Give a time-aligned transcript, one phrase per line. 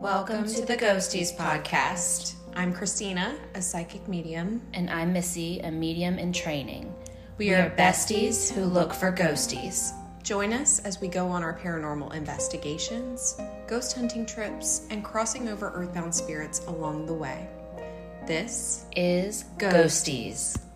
[0.00, 2.32] Welcome to the Ghosties podcast.
[2.54, 4.62] I'm Christina, a psychic medium.
[4.72, 6.94] And I'm Missy, a medium in training.
[7.36, 9.90] We, are, besties who look for ghosties.
[10.22, 15.68] Join us as we go on our paranormal investigations, ghost hunting trips, and crossing over
[15.68, 17.46] earthbound spirits along the way.
[18.26, 19.74] This Is Ghosties.
[19.74, 20.69] Ghosties.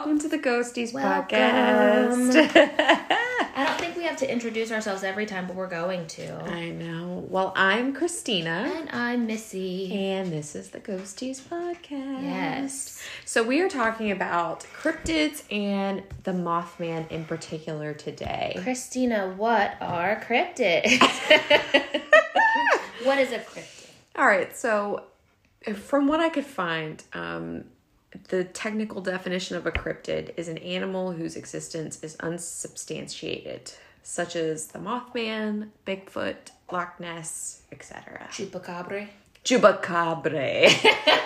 [0.00, 1.36] Welcome to the Ghosties Welcome.
[1.36, 2.56] podcast.
[3.54, 6.42] I don't think we have to introduce ourselves every time, but we're going to.
[6.42, 7.26] I know.
[7.28, 8.72] Well, I'm Christina.
[8.76, 9.92] And I'm Missy.
[9.92, 12.22] And this is the Ghosties podcast.
[12.22, 13.02] Yes.
[13.26, 18.56] So we are talking about cryptids and the Mothman in particular today.
[18.62, 20.98] Christina, what are cryptids?
[23.04, 23.90] what is a cryptid?
[24.16, 24.56] All right.
[24.56, 25.02] So
[25.74, 27.64] from what I could find, um,
[28.28, 34.68] the technical definition of a cryptid is an animal whose existence is unsubstantiated, such as
[34.68, 38.28] the Mothman, Bigfoot, Loch Ness, etc.
[38.30, 39.08] Chupacabra.
[39.44, 40.66] Chupacabra.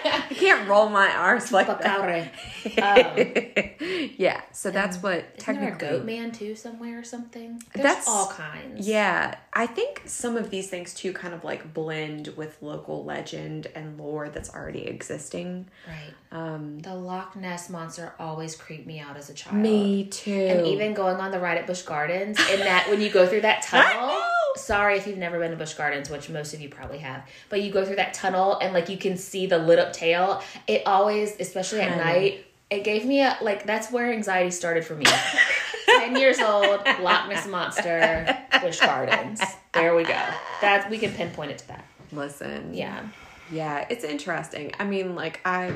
[0.06, 2.30] I can't roll my R's like that.
[2.78, 5.88] Um, yeah, so that's what isn't there a technically.
[5.88, 7.60] goat man too somewhere or something?
[7.74, 8.86] There's That's- all kinds.
[8.86, 13.66] Yeah, I think some of these things too kind of like blend with local legend
[13.74, 15.68] and lore that's already existing.
[15.86, 16.14] Right.
[16.32, 19.56] Um, The Loch Ness monster always creeped me out as a child.
[19.56, 20.32] me too.
[20.32, 23.42] And even going on the ride at Busch Gardens, and that when you go through
[23.42, 24.20] that tunnel.
[24.56, 27.62] Sorry if you've never been to Busch Gardens, which most of you probably have, but
[27.62, 30.42] you go through that tunnel and like you can see the lit up tail.
[30.66, 34.94] It always, especially at night, it gave me a like that's where anxiety started for
[34.94, 35.04] me.
[35.86, 39.40] Ten years old, Loch Ness monster, Busch Gardens.
[39.72, 40.20] There we go.
[40.60, 41.84] That we can pinpoint it to that.
[42.12, 42.74] listen.
[42.74, 43.02] Yeah.
[43.50, 44.72] Yeah, it's interesting.
[44.78, 45.74] I mean, like I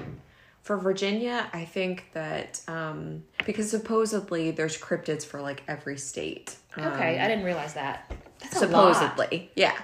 [0.62, 6.56] for Virginia, I think that um because supposedly there's cryptids for like every state.
[6.76, 8.10] Okay, Um, I didn't realize that.
[8.41, 9.50] That's supposedly.
[9.54, 9.76] Yeah.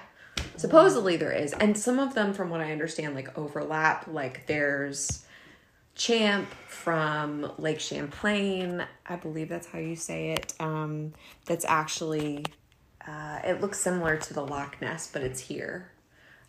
[0.57, 1.53] Supposedly there is.
[1.53, 4.07] And some of them from what I understand like overlap.
[4.07, 5.25] Like there's
[5.95, 8.85] Champ from Lake Champlain.
[9.05, 10.53] I believe that's how you say it.
[10.59, 11.13] Um
[11.45, 12.45] that's actually
[13.07, 15.91] uh it looks similar to the Loch Ness, but it's here.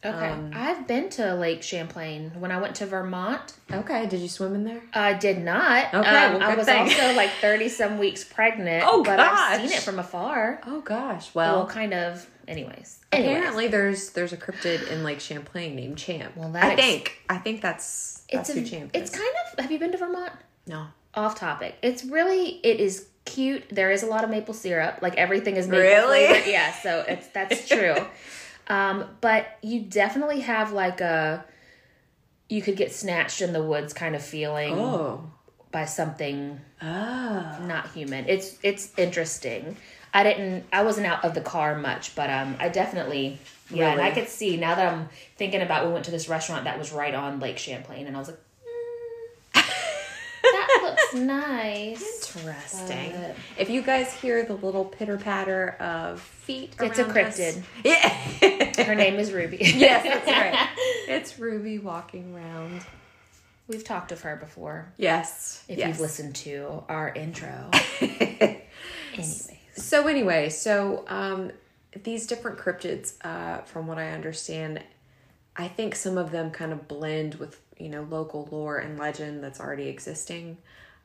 [0.06, 0.28] Okay.
[0.30, 3.54] Um, I've been to Lake Champlain when I went to Vermont.
[3.72, 4.82] Okay, did you swim in there?
[4.94, 5.92] I did not.
[5.92, 6.78] Okay, Um, well, I was thing.
[6.82, 8.84] also like 30 some weeks pregnant.
[8.86, 9.30] Oh, But I've
[9.60, 9.68] gosh.
[9.68, 10.60] seen it from afar.
[10.66, 11.34] Oh gosh.
[11.34, 12.26] Well, Well, kind of.
[12.48, 13.00] Anyways.
[13.12, 13.36] Anyways.
[13.36, 16.36] apparently there's there's a cryptid in Lake Champlain named Champ.
[16.36, 19.16] Well, that I ex- think I think that's that's It's, who a, Champ it's is.
[19.18, 19.60] kind of.
[19.64, 20.32] Have you been to Vermont?
[20.66, 20.86] no.
[21.14, 21.74] Off topic.
[21.82, 22.60] It's really.
[22.62, 23.64] It is cute.
[23.70, 24.98] There is a lot of maple syrup.
[25.00, 26.26] Like everything is maple Really?
[26.26, 26.46] flavored.
[26.46, 26.72] Yeah.
[26.74, 27.94] So it's that's true.
[28.68, 31.44] Um, but you definitely have like a.
[32.48, 35.28] You could get snatched in the woods kind of feeling Oh.
[35.72, 37.58] by something Oh.
[37.62, 38.28] not human.
[38.28, 39.76] It's it's interesting.
[40.14, 43.38] I didn't I wasn't out of the car much, but um I definitely
[43.68, 46.64] yeah, and I could see now that I'm thinking about we went to this restaurant
[46.64, 48.45] that was right on Lake Champlain and I was like "Mm,
[51.14, 52.34] nice.
[52.36, 53.12] Interesting.
[53.58, 57.62] If you guys hear the little pitter patter of feet, It's a around us- cryptid.
[57.84, 58.84] Yeah.
[58.84, 59.58] Her name is Ruby.
[59.60, 60.68] yes, that's right.
[61.08, 62.80] It's Ruby walking around.
[63.68, 64.92] We've talked of her before.
[64.96, 65.64] Yes.
[65.68, 65.88] If yes.
[65.88, 67.70] you've listened to our intro.
[68.00, 69.50] Anyways.
[69.76, 71.50] So anyway, so um,
[72.02, 74.82] these different cryptids, uh, from what I understand,
[75.56, 79.42] I think some of them kind of blend with you know local lore and legend
[79.42, 80.58] that's already existing.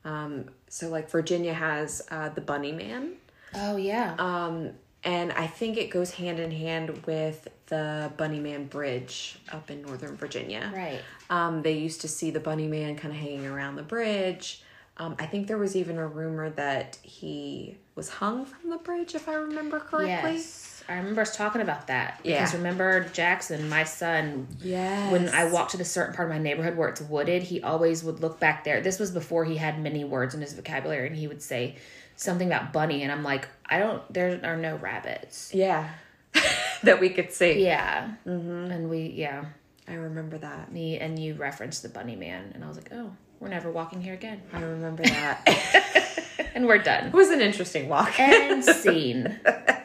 [0.03, 3.13] Um, so like Virginia has uh, the Bunny Man,
[3.56, 4.16] Oh yeah.
[4.17, 4.72] um,
[5.03, 9.81] and I think it goes hand in hand with the Bunny Man Bridge up in
[9.84, 10.72] Northern Virginia.
[10.73, 11.00] right.
[11.29, 14.63] Um, they used to see the bunny man kind of hanging around the bridge.
[14.97, 19.16] Um, I think there was even a rumor that he was hung from the bridge,
[19.16, 20.34] if I remember correctly.
[20.34, 20.70] Yes.
[20.89, 22.19] I remember us talking about that.
[22.23, 22.39] Yeah.
[22.39, 25.11] Because remember Jackson, my son, Yes.
[25.11, 28.03] when I walked to the certain part of my neighborhood where it's wooded, he always
[28.03, 28.81] would look back there.
[28.81, 31.75] This was before he had many words in his vocabulary, and he would say
[32.16, 34.01] something about bunny, and I'm like, I don't.
[34.13, 35.51] There are no rabbits.
[35.53, 35.89] Yeah.
[36.84, 37.63] that we could see.
[37.63, 38.72] Yeah, mm-hmm.
[38.72, 39.45] and we yeah,
[39.87, 40.72] I remember that.
[40.72, 44.01] me and you referenced the bunny man, and I was like, oh, we're never walking
[44.01, 46.49] here again, I remember that.
[46.55, 47.07] and we're done.
[47.07, 48.17] it was an interesting walk.
[48.19, 49.39] And scene.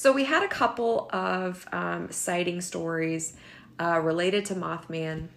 [0.00, 3.34] So we had a couple of um, sighting stories
[3.78, 5.28] uh, related to Mothman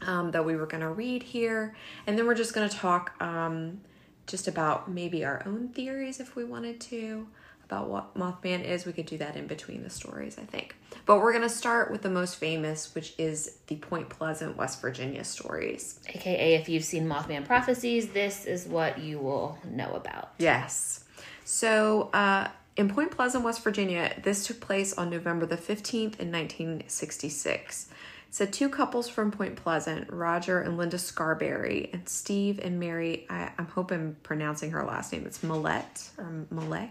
[0.00, 1.76] um, that we were going to read here,
[2.06, 3.82] and then we're just going to talk um,
[4.26, 7.26] just about maybe our own theories if we wanted to
[7.64, 10.74] about what Mothman is, we could do that in between the stories, I think.
[11.04, 14.80] But we're going to start with the most famous, which is the Point Pleasant, West
[14.80, 16.00] Virginia stories.
[16.08, 20.30] AKA, if you've seen Mothman Prophecies, this is what you will know about.
[20.38, 21.04] Yes.
[21.44, 26.30] So, uh, in Point Pleasant, West Virginia, this took place on November the 15th in
[26.30, 27.88] 1966.
[28.30, 33.50] So, two couples from Point Pleasant, Roger and Linda Scarberry, and Steve and Mary, I,
[33.56, 36.90] I'm hoping I'm pronouncing her last name, it's Millette or Millet,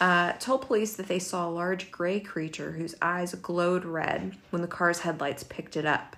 [0.00, 4.62] uh, told police that they saw a large gray creature whose eyes glowed red when
[4.62, 6.16] the car's headlights picked it up.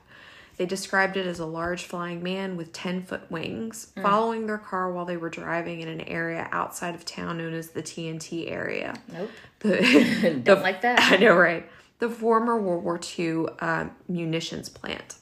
[0.57, 4.91] They described it as a large flying man with 10 foot wings, following their car
[4.91, 8.95] while they were driving in an area outside of town known as the TNT area.
[9.13, 9.31] Nope.
[9.61, 11.13] The, Don't like that.
[11.13, 11.69] I know, right?
[11.99, 15.17] The former World War II uh, munitions plant.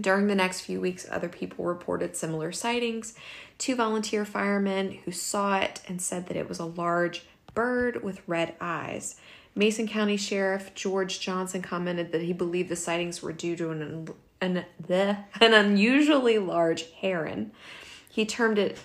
[0.00, 3.14] During the next few weeks, other people reported similar sightings.
[3.58, 8.22] Two volunteer firemen who saw it and said that it was a large bird with
[8.26, 9.16] red eyes.
[9.54, 14.08] Mason County Sheriff George Johnson commented that he believed the sightings were due to an
[14.40, 17.52] an, the, an unusually large heron.
[18.08, 18.78] He termed it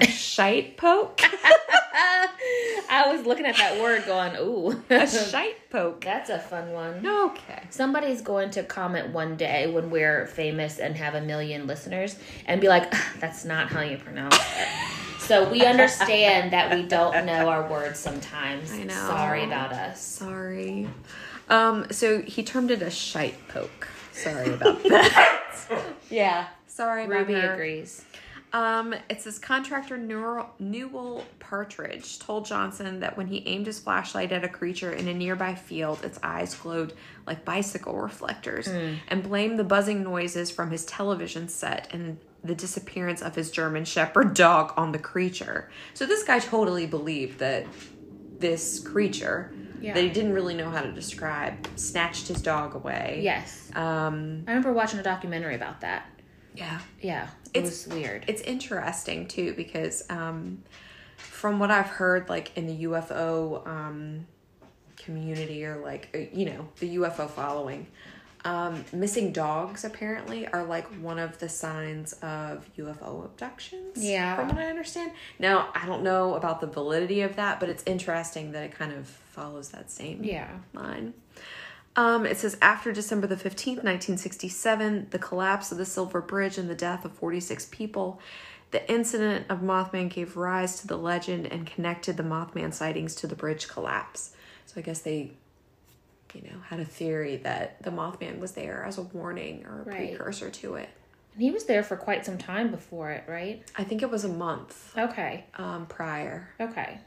[0.00, 1.20] a shite poke.
[2.90, 4.82] I was looking at that word going, ooh.
[4.90, 6.02] a shite poke.
[6.02, 7.06] That's a fun one.
[7.06, 7.62] Okay.
[7.70, 12.16] Somebody's going to comment one day when we're famous and have a million listeners
[12.46, 14.68] and be like, "Ah, that's not how you pronounce it.
[15.18, 18.72] So we understand that we don't know our words sometimes.
[18.72, 18.94] I know.
[18.94, 20.00] Sorry about us.
[20.00, 20.88] Sorry.
[21.50, 23.88] Um, so he termed it a shite poke.
[24.18, 25.62] Sorry about that.
[26.10, 26.48] yeah.
[26.66, 27.54] Sorry about Ruby her.
[27.54, 28.04] agrees.
[28.50, 34.32] Um, it says contractor Newell, Newell Partridge told Johnson that when he aimed his flashlight
[34.32, 36.94] at a creature in a nearby field, its eyes glowed
[37.26, 38.66] like bicycle reflectors,
[39.08, 43.84] and blamed the buzzing noises from his television set and the disappearance of his German
[43.84, 45.68] Shepherd dog on the creature.
[45.92, 47.66] So this guy totally believed that
[48.38, 49.94] this creature Yeah.
[49.94, 53.20] that he didn't really know how to describe snatched his dog away.
[53.22, 53.70] Yes.
[53.74, 54.44] Um.
[54.46, 56.06] I remember watching a documentary about that.
[56.54, 56.80] Yeah.
[57.00, 57.28] Yeah.
[57.54, 58.24] It It's- was weird.
[58.26, 60.62] it's interesting too because um,
[61.16, 64.26] from what I've heard, like in the UFO um,
[64.96, 67.86] community or like uh, you know the UFO following,
[68.44, 74.02] um, missing dogs apparently are like one of the signs of UFO abductions.
[74.04, 74.36] Yeah.
[74.36, 75.12] from what I understand.
[75.38, 78.92] Now I don't know about the validity of that, but it's interesting that it kind
[78.92, 79.06] of
[79.38, 80.58] follows that same yeah.
[80.74, 81.14] line.
[81.96, 86.68] Um, it says after December the 15th, 1967, the collapse of the Silver Bridge and
[86.70, 88.20] the death of 46 people,
[88.70, 93.26] the incident of Mothman gave rise to the legend and connected the Mothman sightings to
[93.26, 94.32] the bridge collapse.
[94.66, 95.32] So I guess they,
[96.34, 99.84] you know, had a theory that the Mothman was there as a warning or a
[99.84, 99.96] Right.
[100.16, 100.90] precursor to it.
[101.32, 103.62] And he was there for quite some time before it, right?
[103.76, 105.46] I think it was a month Okay.
[105.56, 106.98] um, prior Okay.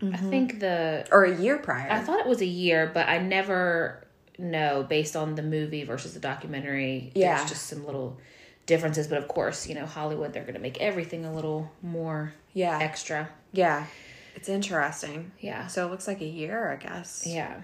[0.00, 0.30] I mm-hmm.
[0.30, 1.90] think the or a year prior.
[1.90, 4.06] I thought it was a year, but I never
[4.38, 7.12] know based on the movie versus the documentary.
[7.14, 7.38] Yeah.
[7.38, 8.18] There's just some little
[8.66, 12.34] differences, but of course, you know, Hollywood they're going to make everything a little more
[12.52, 13.28] yeah, extra.
[13.52, 13.86] yeah,
[14.34, 15.32] it's interesting.
[15.40, 15.66] Yeah.
[15.66, 17.24] So it looks like a year, I guess.
[17.26, 17.60] Yeah.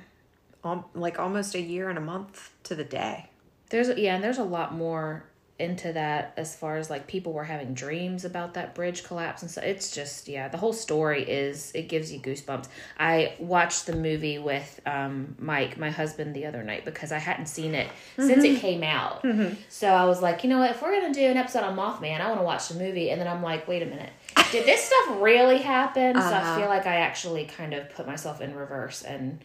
[0.65, 3.29] Al- like almost a year and a month to the day.
[3.69, 5.25] There's yeah, and there's a lot more
[5.63, 9.51] into that as far as like people were having dreams about that bridge collapse and
[9.51, 12.67] so it's just yeah the whole story is it gives you goosebumps.
[12.99, 17.47] I watched the movie with um mike my husband the other night because i hadn't
[17.47, 18.61] seen it since it mm-hmm.
[18.61, 19.23] came out.
[19.23, 19.55] Mm-hmm.
[19.69, 20.73] So i was like you know what?
[20.73, 23.11] If we're gonna do an episode on mothman i want to watch the movie.
[23.11, 24.11] And then i'm like wait a minute.
[24.51, 26.15] Did this stuff really happen?
[26.15, 26.59] So i uh-huh.
[26.59, 29.41] feel like i actually kind of put myself in reverse and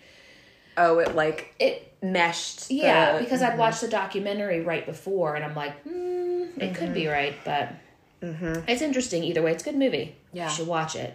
[0.78, 2.70] Oh, it like it meshed.
[2.72, 6.94] yeah, the- because I'd watched the documentary right before, and I'm like, hmm, it could
[6.94, 7.74] be right, but
[8.22, 9.52] it's interesting either way.
[9.52, 10.16] It's a good movie.
[10.34, 10.50] Yeah.
[10.50, 11.14] you should watch it.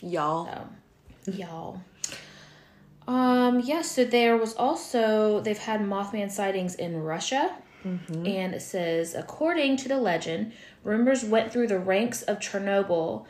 [0.00, 0.46] y'all.
[1.24, 1.80] So, y'all.
[3.08, 3.60] Um.
[3.64, 3.90] Yes.
[3.90, 7.52] so there was also they've had Mothman sightings in Russia,
[7.84, 10.52] and it says according to the legend,
[10.84, 13.26] rumors went through the ranks of Chernobyl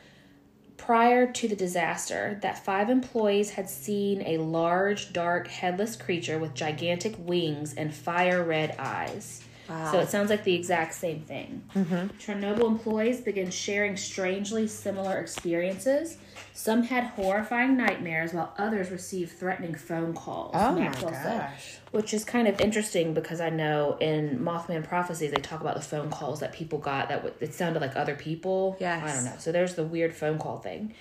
[0.85, 6.55] prior to the disaster that five employees had seen a large, dark, headless creature with
[6.55, 9.45] gigantic wings and fire red eyes.
[9.91, 11.62] So it sounds like the exact same thing.
[11.75, 16.19] Chernobyl employees began sharing strangely similar experiences.
[16.55, 20.52] Some had horrifying nightmares, while others received threatening phone calls.
[20.55, 21.41] Oh my said.
[21.41, 21.79] gosh.
[21.93, 25.83] Which is kind of interesting because I know in Mothman Prophecies they talk about the
[25.83, 28.76] phone calls that people got that w- it sounded like other people.
[28.81, 29.02] Yes.
[29.02, 29.38] I don't know.
[29.38, 30.95] So there's the weird phone call thing.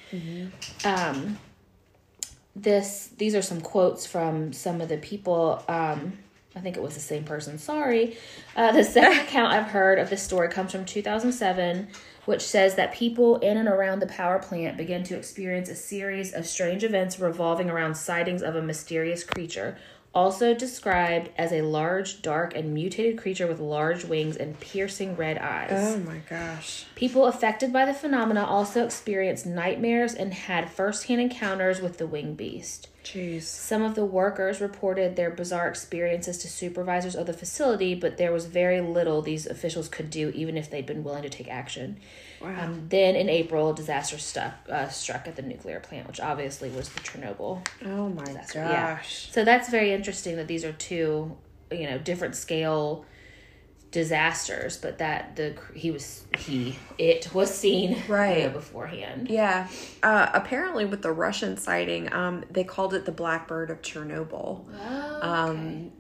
[0.85, 1.37] Um,
[2.55, 5.63] this these are some quotes from some of the people.
[5.67, 6.13] Um,
[6.55, 7.57] I think it was the same person.
[7.57, 8.17] Sorry.
[8.55, 11.87] Uh, the second account I've heard of this story comes from 2007,
[12.25, 16.33] which says that people in and around the power plant began to experience a series
[16.33, 19.77] of strange events revolving around sightings of a mysterious creature,
[20.13, 25.37] also described as a large, dark, and mutated creature with large wings and piercing red
[25.37, 25.69] eyes.
[25.71, 26.85] Oh my gosh.
[26.95, 32.35] People affected by the phenomena also experienced nightmares and had first-hand encounters with the winged
[32.35, 32.89] beast.
[33.05, 33.43] Jeez.
[33.43, 38.33] Some of the workers reported their bizarre experiences to supervisors of the facility, but there
[38.33, 41.99] was very little these officials could do, even if they'd been willing to take action.
[42.41, 42.63] Wow.
[42.65, 46.89] Um, then in April, disaster stuck, uh, struck at the nuclear plant, which obviously was
[46.89, 47.65] the Chernobyl.
[47.85, 48.95] oh my yeah.
[48.95, 49.29] gosh.
[49.31, 51.37] So that's very interesting that these are two,
[51.71, 53.05] you know, different scale
[53.91, 58.37] disasters, but that the he was he it was seen Right.
[58.39, 59.27] you know, beforehand.
[59.29, 59.67] Yeah.
[60.01, 64.65] Uh, apparently, with the Russian sighting, um, they called it the Blackbird of Chernobyl.
[64.73, 65.91] Oh, Um,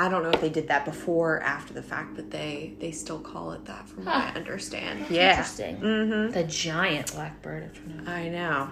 [0.00, 2.90] I don't know if they did that before or after the fact, but they they
[2.90, 5.06] still call it that, from what I understand.
[5.10, 5.30] yeah.
[5.32, 5.76] Interesting.
[5.76, 6.32] Mm-hmm.
[6.32, 8.70] The giant blackbird I know.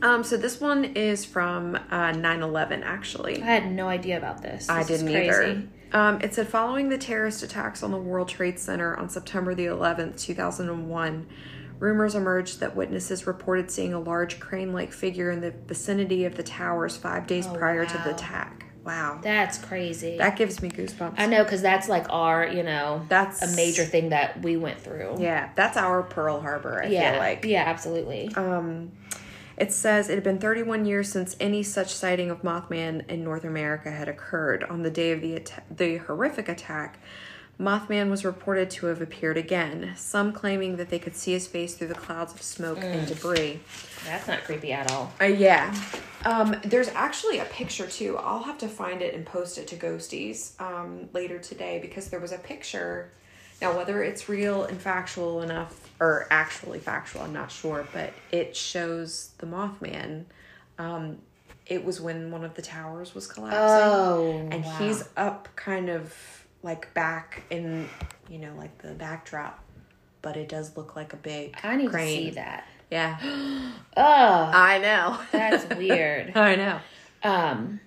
[0.00, 3.42] Um, so this one is from uh, 9/11, actually.
[3.42, 4.68] I had no idea about this.
[4.68, 5.50] I This is didn't crazy.
[5.50, 5.68] either.
[5.92, 9.66] Um, it said following the terrorist attacks on the World Trade Center on September the
[9.66, 11.26] 11th, 2001,
[11.78, 16.42] rumors emerged that witnesses reported seeing a large crane-like figure in the vicinity of the
[16.42, 18.66] towers five days prior to the attack.
[18.88, 20.16] Wow, That's crazy.
[20.16, 21.14] that gives me goosebumps.
[21.18, 24.80] I know because that's like our, you know, That's a major thing that we went
[24.80, 25.16] through.
[25.18, 26.82] Yeah, that's our Pearl Harbor.
[26.82, 27.44] I yeah, feel like.
[27.44, 28.30] yeah, absolutely.
[28.34, 28.92] Um,
[29.58, 33.44] it says it had been 31 years since any such sighting of Mothman in North
[33.44, 34.64] America had occurred.
[34.64, 36.98] On the day of the the horrific attack,
[37.60, 39.92] Mothman was reported to have appeared again.
[39.96, 43.58] Some claiming that they could see his face through the clouds of smoke and debris.
[44.04, 45.12] that's not creepy at all.
[45.20, 45.74] Uh, yeah.
[46.24, 48.16] Um, there's actually a picture too.
[48.16, 52.20] I'll have to find it and post it to Ghosties um, later today because there
[52.20, 53.12] was a picture.
[53.60, 58.54] Now, whether it's real and factual enough or actually factual, I'm not sure, but it
[58.54, 60.26] shows the Mothman.
[60.78, 61.18] Um,
[61.66, 63.58] it was when one of the towers was collapsing.
[63.60, 64.76] Oh, and wow.
[64.78, 66.14] he's up kind of
[66.62, 67.88] like back in,
[68.28, 69.62] you know, like the backdrop.
[70.20, 72.06] But it does look like a big I need crane.
[72.06, 72.66] to see that.
[72.90, 73.18] Yeah.
[73.96, 75.18] Oh, I know.
[75.32, 76.32] that's weird.
[76.36, 76.78] I know.
[77.24, 77.80] Um,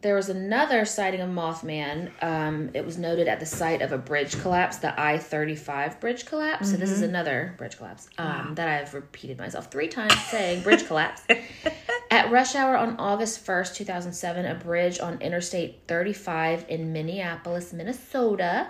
[0.00, 2.10] there was another sighting of Mothman.
[2.20, 6.26] Um, it was noted at the site of a bridge collapse, the I 35 bridge
[6.26, 6.70] collapse.
[6.70, 10.86] So, this is another bridge collapse um, that I've repeated myself three times saying bridge
[10.86, 11.22] collapse.
[12.10, 18.68] At rush hour on August 1st, 2007, a bridge on Interstate 35 in Minneapolis, Minnesota,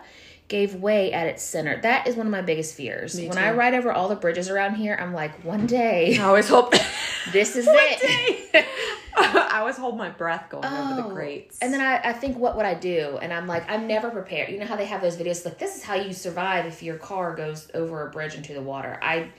[0.49, 1.81] gave way at its center.
[1.83, 3.15] That is one of my biggest fears.
[3.21, 6.49] when I ride over all the bridges around here, I'm like, one day, I always
[6.49, 6.73] hope.
[7.33, 8.67] this is it.
[9.21, 11.11] I always hold my breath going over the Oh.
[11.11, 11.59] grates.
[11.61, 13.19] And then I, I think, what would I do?
[13.21, 14.49] And I'm like, I'm never prepared.
[14.49, 16.97] You know how they have those videos like, this is how you survive if your
[16.97, 18.99] car goes over a bridge into the water.
[19.03, 19.31] I,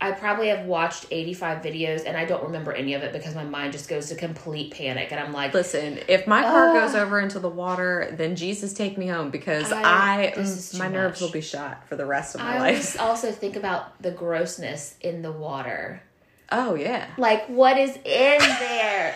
[0.00, 3.42] I probably have watched 85 videos and I don't remember any of it because my
[3.42, 5.08] mind just goes to complete panic.
[5.10, 6.74] And I'm like, listen, if my car Ugh.
[6.74, 10.86] goes over into the water, then Jesus take me home because I- I, mm, my
[10.88, 11.26] nerves much.
[11.26, 13.00] will be shot for the rest of my I life.
[13.00, 16.00] also think about the grossness in the water.
[16.50, 19.14] Oh yeah, Like, what is in there?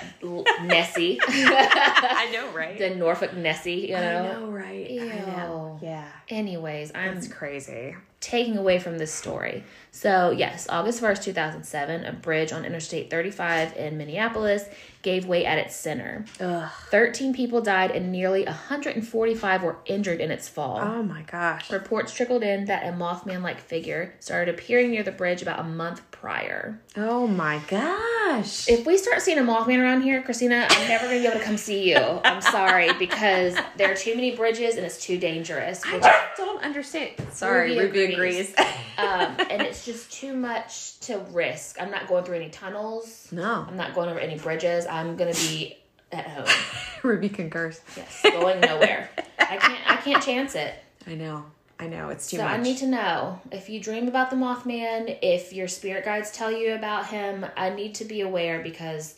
[0.65, 1.19] Nessie.
[1.29, 2.77] I know, right?
[2.79, 4.01] the Norfolk Nessie, you know?
[4.01, 4.87] I know, right?
[4.91, 5.72] I know.
[5.83, 7.97] Yeah, Anyways, I'm it's crazy.
[8.21, 9.65] taking away from this story.
[9.91, 14.65] So, yes, August 1st, 2007, a bridge on Interstate 35 in Minneapolis
[15.03, 16.25] gave way at its center.
[16.41, 16.71] Ugh.
[16.91, 20.79] 13 people died and nearly 145 were injured in its fall.
[20.81, 21.71] Oh my gosh.
[21.73, 25.65] Reports trickled in that a Mothman like figure started appearing near the bridge about a
[25.65, 26.81] month prior.
[26.97, 28.69] Oh my gosh.
[28.69, 31.41] If we start seeing a Mothman around here, Christina, I'm never going to be able
[31.41, 31.97] to come see you.
[32.25, 35.72] I'm sorry because there are too many bridges and it's too dangerous.
[35.87, 37.13] I Which, just don't understand.
[37.33, 38.53] Sorry, Ruby Ruby, agrees.
[38.53, 38.69] agrees.
[38.99, 41.81] um, and it's just too much to risk.
[41.81, 43.29] I'm not going through any tunnels.
[43.33, 44.87] no, I'm not going over any bridges.
[44.87, 45.79] I'm gonna be
[46.11, 46.47] at home.
[47.03, 47.81] Ruby concurs.
[47.97, 49.11] Yes, going nowhere.
[49.39, 49.91] I can't.
[49.91, 50.75] I can't chance it.
[51.07, 51.45] I know.
[51.81, 52.11] I know.
[52.11, 52.53] It's too so much.
[52.53, 56.31] So I need to know if you dream about the Mothman, if your spirit guides
[56.31, 57.45] tell you about him.
[57.57, 59.17] I need to be aware because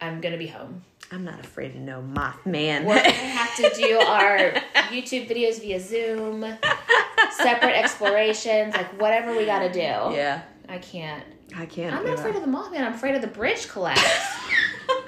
[0.00, 0.82] I'm gonna be home.
[1.12, 2.84] I'm not afraid of no Mothman.
[2.84, 4.52] We're gonna have to do our
[4.90, 6.42] YouTube videos via Zoom,
[7.32, 9.80] separate explorations, like whatever we gotta do.
[9.80, 11.24] yeah, I can't.
[11.56, 11.94] I can't.
[11.96, 12.44] I'm not afraid that.
[12.44, 12.84] of the Mothman.
[12.84, 14.00] I'm afraid of the bridge collapse.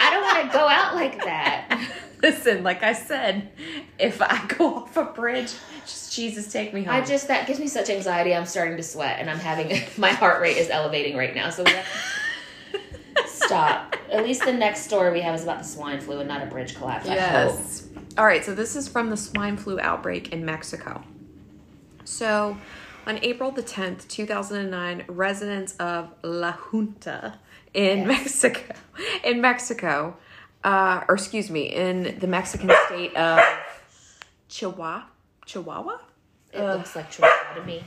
[0.00, 1.88] I don't want to go out like that.
[2.20, 3.50] Listen, like I said,
[3.98, 5.52] if I go off a bridge,
[5.84, 6.94] just Jesus take me home.
[6.94, 8.34] I just that gives me such anxiety.
[8.34, 11.50] I'm starting to sweat, and I'm having my heart rate is elevating right now.
[11.50, 11.86] So we have
[13.46, 13.96] stop.
[14.10, 16.46] At least the next story we have is about the swine flu and not a
[16.46, 17.08] bridge collapse.
[17.08, 17.54] I hope.
[17.58, 17.88] yes.
[18.18, 21.02] All right, so this is from the swine flu outbreak in Mexico.
[22.04, 22.58] So,
[23.06, 27.38] on April the 10th, 2009, residents of La Junta
[27.74, 28.06] in Yes.
[28.08, 28.74] Mexico,
[29.24, 30.16] in Mexico,
[30.64, 33.40] uh, or excuse me, in the Mexican state of
[34.48, 35.04] Chihuahua,
[35.46, 35.98] Chihuahua?
[36.52, 37.82] It looks like Chihuahua to me.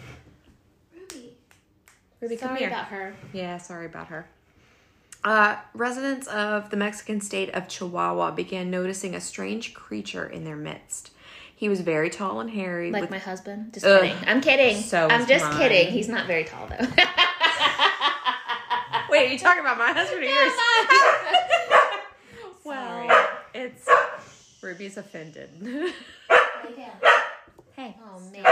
[0.98, 1.38] Ruby.
[2.20, 2.68] Ruby, come here.
[2.70, 3.16] about her.
[3.32, 4.28] Yeah, sorry about her.
[5.26, 10.56] Uh, residents of the Mexican state of Chihuahua began noticing a strange creature in their
[10.56, 11.10] midst.
[11.56, 12.92] He was very tall and hairy.
[12.92, 13.74] Like with, my husband.
[13.74, 14.02] Just Ugh.
[14.02, 14.18] kidding.
[14.28, 14.78] I'm kidding.
[14.78, 15.58] So I'm just mine.
[15.58, 15.92] kidding.
[15.92, 16.76] He's not very tall though.
[19.10, 20.54] Wait, are you talking about my husband or yours?
[22.64, 23.88] Well, it's
[24.64, 25.50] Ruby's offended.
[27.76, 27.96] hey.
[28.04, 28.44] Oh man.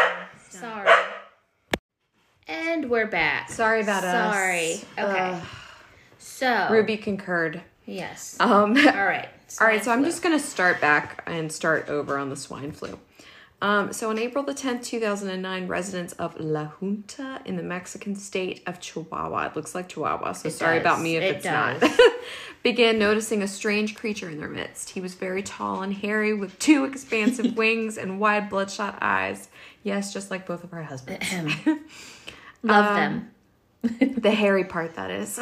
[0.51, 0.87] Sorry.
[2.47, 3.49] And we're back.
[3.49, 4.33] Sorry about us.
[4.33, 4.81] Sorry.
[4.99, 5.31] Okay.
[5.31, 5.43] Ugh.
[6.23, 7.61] So Ruby concurred.
[7.85, 8.37] Yes.
[8.39, 9.27] Um, All right.
[9.61, 12.71] All right, so I'm just going to start back and start over on the swine
[12.71, 12.97] flu.
[13.61, 18.61] Um, so on April the 10th, 2009, residents of La Junta in the Mexican state
[18.65, 20.81] of Chihuahua, it looks like Chihuahua, so It sorry does.
[20.81, 21.81] about me if It it's does.
[21.81, 21.99] not,
[22.63, 24.89] began noticing a strange creature in their midst.
[24.89, 29.49] He was very tall and hairy with two expansive wings and wide bloodshot eyes.
[29.83, 31.25] Yes, just like both of our husbands.
[31.27, 31.79] flu.
[32.63, 33.31] Love Um, them.
[33.83, 35.37] The hairy part, that is.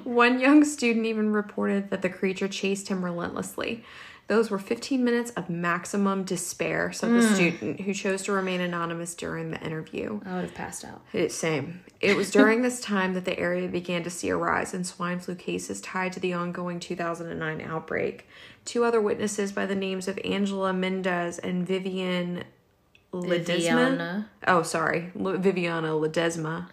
[0.04, 3.84] One young student even reported that the creature chased him relentlessly.
[4.26, 7.34] Those were 15 minutes of maximum despair, said the hmm.
[7.34, 10.20] student, who chose to remain anonymous during the interview.
[10.26, 11.00] I would have passed out.
[11.14, 11.80] It, same.
[12.02, 15.18] It was during this time that the area began to see a rise in swine
[15.18, 18.28] flu cases tied to the ongoing 2009 outbreak.
[18.66, 22.44] Two other witnesses by the names of Angela Mendez and Vivian
[23.14, 23.46] Ledesma.
[23.46, 24.30] Viviana.
[24.46, 25.10] Oh, sorry.
[25.18, 26.68] L- Viviana Ledesma.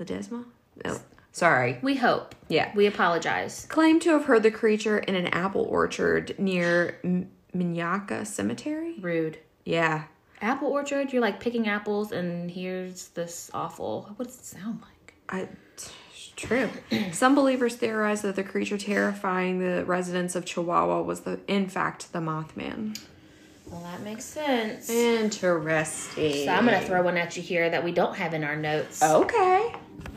[0.00, 0.44] Ledesma?
[0.84, 0.98] No.
[1.32, 1.78] Sorry.
[1.82, 2.34] We hope.
[2.48, 2.72] Yeah.
[2.74, 3.66] We apologize.
[3.68, 8.96] Claimed to have heard the creature in an apple orchard near M- Minyaka Cemetery?
[9.00, 9.38] Rude.
[9.64, 10.04] Yeah.
[10.40, 11.12] Apple orchard.
[11.12, 14.12] You're like picking apples, and here's this awful.
[14.16, 15.14] What does it sound like?
[15.28, 15.48] I,
[16.34, 16.68] true.
[17.12, 22.12] Some believers theorize that the creature terrifying the residents of Chihuahua was the, in fact,
[22.12, 22.98] the Mothman.
[23.70, 24.90] Well, that makes sense.
[24.90, 26.46] Interesting.
[26.46, 29.02] So I'm gonna throw one at you here that we don't have in our notes.
[29.02, 29.74] Okay.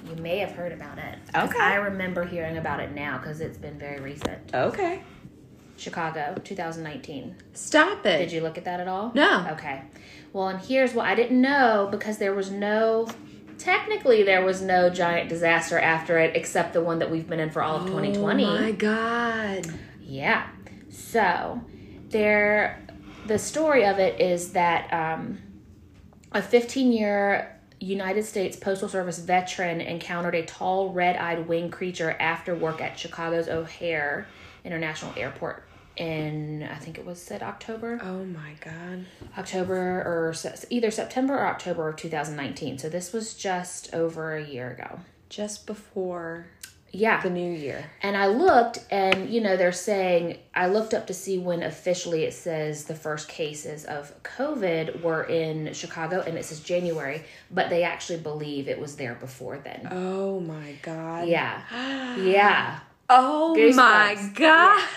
[0.10, 1.20] You may have heard about it.
[1.36, 1.60] Okay.
[1.60, 4.54] I remember hearing about it now because it's been very recent.
[4.54, 5.02] Okay.
[5.78, 7.36] Chicago, 2019.
[7.54, 8.18] Stop it.
[8.20, 9.12] Did you look at that at all?
[9.14, 9.48] No.
[9.52, 9.82] Okay.
[10.32, 13.08] Well, and here's what I didn't know because there was no.
[13.58, 17.50] Technically, there was no giant disaster after it except the one that we've been in
[17.50, 18.44] for all of 2020.
[18.44, 19.68] Oh my god.
[20.02, 20.48] Yeah.
[20.90, 21.62] So
[22.10, 22.83] there,
[23.26, 25.40] the story of it is that um,
[26.32, 32.16] a 15 year United States Postal Service veteran encountered a tall, red eyed winged creature
[32.20, 34.28] after work at Chicago's O'Hare
[34.64, 38.00] International Airport in, I think it was said October.
[38.02, 39.06] Oh my god.
[39.38, 40.34] October or
[40.70, 42.80] either September or October of 2019.
[42.80, 45.00] So this was just over a year ago.
[45.30, 46.48] Just before
[46.94, 47.22] Yeah.
[47.22, 47.84] the new year.
[48.02, 52.24] And I looked, and you know, they're saying, I looked up to see when officially
[52.24, 57.70] it says the first cases of COVID were in Chicago, and it says January, but
[57.70, 59.88] they actually believe it was there before then.
[59.92, 61.28] Oh my god.
[61.28, 61.62] Yeah.
[62.24, 62.80] Yeah.
[63.10, 63.76] Oh Goosebumps.
[63.76, 64.88] my god.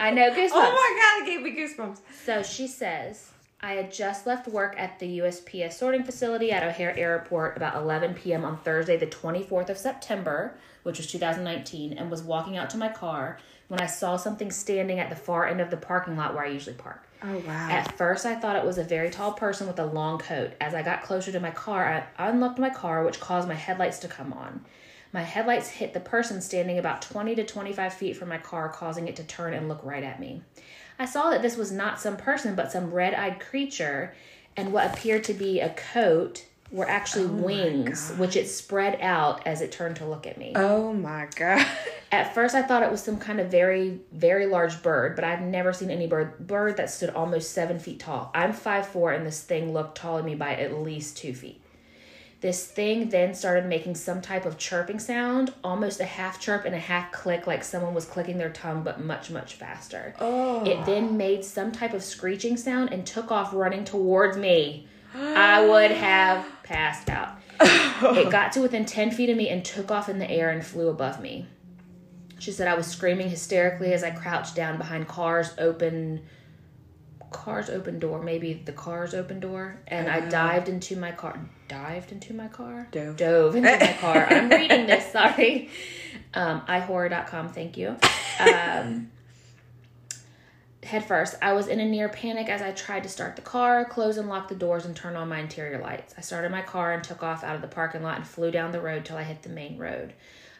[0.00, 0.50] I know, goosebumps.
[0.54, 1.98] Oh my god, it gave me goosebumps.
[2.24, 6.96] So she says, I had just left work at the USPS sorting facility at O'Hare
[6.96, 8.44] Airport about 11 p.m.
[8.44, 12.88] on Thursday, the 24th of September, which was 2019, and was walking out to my
[12.88, 13.38] car
[13.68, 16.48] when I saw something standing at the far end of the parking lot where I
[16.48, 17.02] usually park.
[17.22, 17.70] Oh wow.
[17.70, 20.52] At first, I thought it was a very tall person with a long coat.
[20.60, 23.98] As I got closer to my car, I unlocked my car, which caused my headlights
[24.00, 24.64] to come on.
[25.12, 29.08] My headlights hit the person standing about 20 to 25 feet from my car, causing
[29.08, 30.42] it to turn and look right at me.
[30.98, 34.14] I saw that this was not some person, but some red eyed creature,
[34.56, 39.46] and what appeared to be a coat were actually oh wings, which it spread out
[39.46, 40.52] as it turned to look at me.
[40.56, 41.66] oh my god.
[42.12, 45.42] At first, I thought it was some kind of very, very large bird, but I've
[45.42, 48.30] never seen any bird bird that stood almost seven feet tall.
[48.34, 51.60] I'm five four, and this thing looked taller than me by at least two feet.
[52.40, 56.74] This thing then started making some type of chirping sound, almost a half chirp and
[56.74, 60.14] a half click, like someone was clicking their tongue, but much, much faster.
[60.20, 60.62] Oh.
[60.64, 64.86] It then made some type of screeching sound and took off running towards me.
[65.14, 67.38] I would have passed out.
[67.60, 70.64] it got to within 10 feet of me and took off in the air and
[70.64, 71.46] flew above me.
[72.38, 76.22] She said I was screaming hysterically as I crouched down behind cars open
[77.32, 80.30] car's open door, maybe the car's open door, and I oh.
[80.30, 81.40] dived into my car.
[81.68, 82.88] Dived into my car?
[82.92, 83.16] Dove.
[83.16, 84.26] Dove into my car.
[84.30, 85.68] I'm reading this, sorry.
[86.34, 87.96] Um, ihorror.com, thank you.
[88.38, 89.10] Um,
[90.84, 91.34] head first.
[91.42, 94.28] I was in a near panic as I tried to start the car, close and
[94.28, 96.14] lock the doors, and turn on my interior lights.
[96.16, 98.70] I started my car and took off out of the parking lot and flew down
[98.70, 100.12] the road till I hit the main road.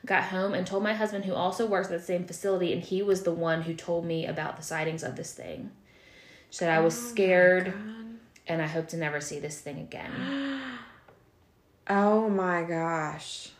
[0.04, 3.02] Got home and told my husband, who also works at the same facility, and he
[3.02, 5.70] was the one who told me about the sightings of this thing.
[6.50, 7.74] Said I was scared
[8.46, 10.60] and I hope to never see this thing again.
[11.88, 13.50] Oh my gosh.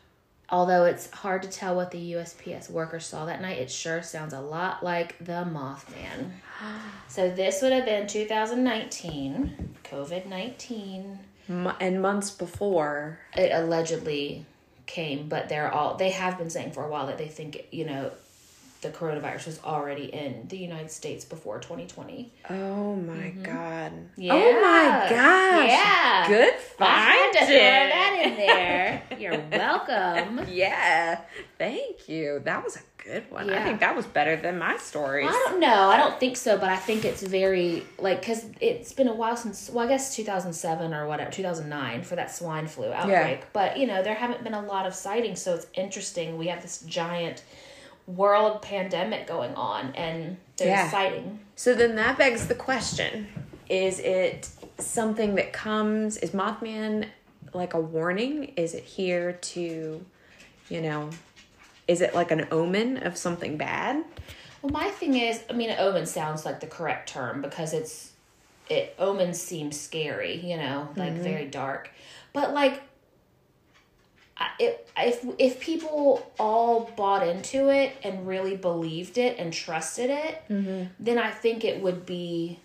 [0.49, 4.33] Although it's hard to tell what the USPS workers saw that night, it sure sounds
[4.33, 6.31] a lot like the Mothman.
[7.09, 11.19] So this would have been 2019, COVID 19.
[11.49, 13.21] And months before.
[13.37, 14.45] It allegedly
[14.87, 17.85] came, but they're all they have been saying for a while that they think you
[17.85, 18.11] know
[18.87, 22.33] the coronavirus was already in the United States before 2020.
[22.51, 23.43] Oh my mm-hmm.
[23.43, 23.93] god.
[24.17, 24.35] Yeah.
[24.35, 25.69] Oh my gosh.
[25.69, 26.29] Yeah.
[26.29, 29.03] Good I had to throw that in there.
[29.19, 30.47] You're welcome.
[30.49, 31.21] Yeah.
[31.59, 32.41] Thank you.
[32.45, 33.51] That was a good one.
[33.51, 35.29] I think that was better than my stories.
[35.29, 35.89] I don't know.
[35.89, 39.37] I don't think so, but I think it's very like because it's been a while
[39.37, 39.71] since.
[39.71, 43.53] Well, I guess 2007 or whatever, 2009 for that swine flu outbreak.
[43.53, 46.37] But you know, there haven't been a lot of sightings, so it's interesting.
[46.37, 47.43] We have this giant
[48.07, 50.87] world pandemic going on, and there's Yeah.
[50.87, 51.41] a sighting.
[51.57, 53.29] So then that begs the question
[53.69, 57.09] Is it something that comes, is Mothman
[57.53, 58.53] like a warning?
[58.57, 60.07] Is it here to,
[60.69, 61.11] you know,
[61.89, 64.05] is it like an omen of something bad?
[64.63, 68.13] Well, my thing is, I mean, omen sounds like the correct term because it's
[68.69, 71.23] it omens seem scary, you know, like mm-hmm.
[71.23, 71.91] very dark.
[72.33, 72.83] But like,
[74.59, 80.43] if if if people all bought into it and really believed it and trusted it,
[80.49, 80.85] mm-hmm.
[81.01, 82.59] then I think it would be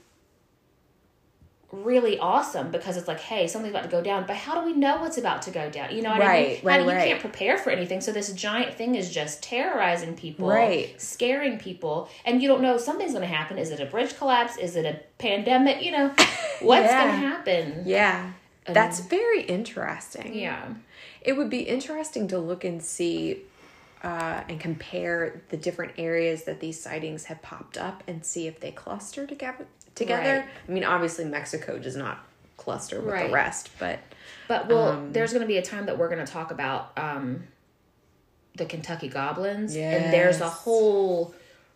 [1.71, 4.73] really awesome because it's like, hey, something's about to go down, but how do we
[4.77, 5.95] know what's about to go down?
[5.95, 6.59] You know what I mean?
[6.63, 7.07] Right, you right.
[7.07, 8.01] can't prepare for anything.
[8.01, 10.99] So this giant thing is just terrorizing people, Right.
[11.01, 13.57] scaring people, and you don't know something's going to happen.
[13.57, 14.57] Is it a bridge collapse?
[14.57, 15.81] Is it a pandemic?
[15.81, 16.07] You know,
[16.61, 17.07] what's Yeah.
[17.07, 17.83] going to happen?
[17.85, 18.31] Yeah.
[18.65, 20.35] That's very interesting.
[20.35, 20.65] Yeah.
[21.21, 23.41] It would be interesting to look and see
[24.03, 28.59] uh, and compare the different areas that these sightings have popped up and see if
[28.59, 29.67] they cluster together.
[29.93, 30.45] Together, Right.
[30.67, 32.25] I mean, obviously Mexico does not
[32.57, 33.27] cluster with Right.
[33.27, 33.99] the rest, but
[34.47, 36.91] But well, Um, there's going to be a time that we're going to talk about
[36.97, 37.43] um,
[38.55, 41.33] the Kentucky Goblins, and there's a whole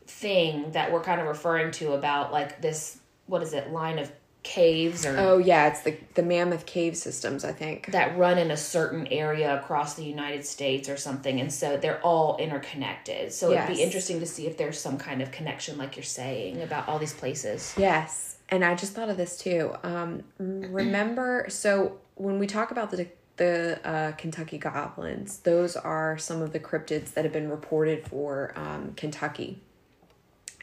[0.08, 2.97] thing that we're kind of referring to about like this.
[3.27, 3.71] What is it?
[3.71, 4.12] Line of
[4.45, 7.43] caves or oh yeah, it's the the Mammoth Cave systems.
[7.43, 7.91] I think.
[7.91, 11.99] that run in a certain area across the United States or something, and so they're
[12.01, 13.34] all interconnected.
[13.34, 16.62] So it'd be interesting to see if there's some kind of connection, like you're saying,
[16.62, 17.73] about all these places.
[17.75, 19.73] Yes, and I just thought of this too.
[19.84, 26.41] Um, remember, so when we talk about the the uh, Kentucky goblins, those are some
[26.41, 29.60] of the cryptids that have been reported for um, Kentucky.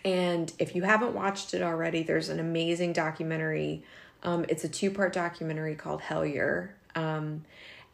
[0.04, 3.84] And if you haven't watched it already, there's an amazing documentary.
[4.22, 6.70] Um, it's a two part documentary called Hellier.
[6.94, 7.44] Um,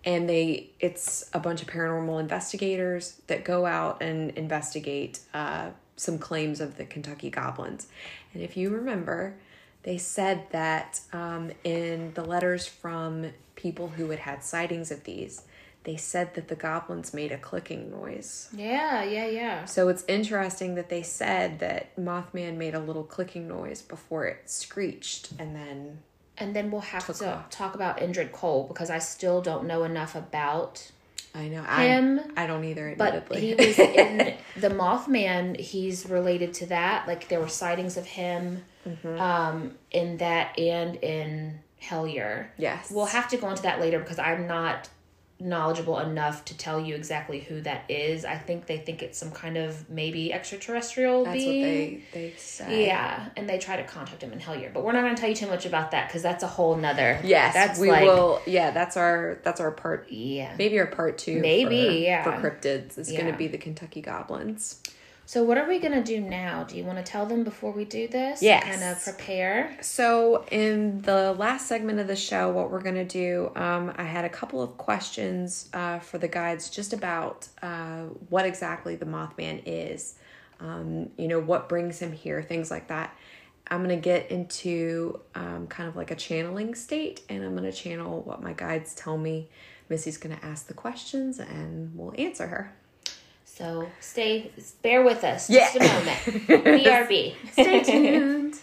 [0.05, 6.19] and they it's a bunch of paranormal investigators that go out and investigate uh, some
[6.19, 7.89] claims of the Kentucky goblins.
[8.33, 9.35] And if you remember,
[9.83, 15.43] they said that um, in the letters from people who had had sightings of these,
[15.89, 18.49] they said that the goblins made a clicking noise.
[18.53, 19.65] Yeah, yeah, yeah.
[19.65, 24.51] So it's interesting that they said that Mothman made a little clicking noise before it
[24.51, 25.99] screeched and then
[26.37, 27.49] And then we'll have to off.
[27.51, 30.91] talk about Indrid Cold because I still don't know enough about
[31.35, 33.41] I know Him, I I don't either but admittedly.
[33.41, 35.59] he was in the Mothman.
[35.59, 37.07] He's related to that.
[37.09, 39.21] Like there were sightings of him Mm-hmm.
[39.21, 42.47] um, in that and in Hellier.
[42.57, 42.91] yes.
[42.91, 44.89] We'll have to go into that later because I'm not
[45.41, 48.25] knowledgeable enough to tell you exactly who that is.
[48.25, 51.63] I think they think it's some kind of maybe extraterrestrial That's being.
[51.95, 52.87] what they they say.
[52.87, 55.31] Yeah, and they try to contact him in Hellier, but we're not going to tell
[55.31, 57.21] you too much about that because that's a whole nother.
[57.23, 58.43] Yes, that's we like, will.
[58.47, 60.11] Yeah, that's our that's our part.
[60.11, 60.55] Yeah.
[60.59, 61.41] Maybe our part two.
[61.41, 62.25] Maybe, for, yeah.
[62.25, 64.83] For cryptids is going to be the Kentucky goblins.
[65.29, 66.65] So what are we going to do now?
[66.65, 68.41] Do you want to tell them before we do this?
[68.41, 68.65] Yes.
[68.65, 69.77] Kind of prepare.
[69.83, 74.05] So, in the last segment of the show, what we're going to do, um, I
[74.05, 79.05] had a couple of questions uh, for the guides just about uh, what exactly the
[79.05, 80.15] Mothman is,
[80.61, 83.15] um, you know, what brings him here, things like that.
[83.71, 87.71] I'm going to get into um, kind of like a channeling state, and I'm going
[87.71, 89.51] to channel what my guides tell me.
[89.91, 92.78] Missy's going to ask the questions, and we'll answer her.
[93.59, 95.73] So stay, bear with us Yeah.
[95.73, 96.19] just a moment.
[96.85, 97.35] BRB.
[97.51, 98.55] Stay tuned.